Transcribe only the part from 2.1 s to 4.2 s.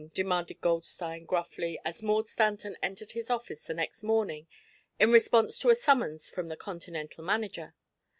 Stanton entered his office the next